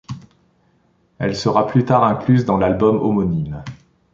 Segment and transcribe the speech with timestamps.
[1.19, 3.63] Elle sera plus tard incluse dans l'album homonyme.